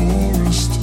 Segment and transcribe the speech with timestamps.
[0.00, 0.79] forest.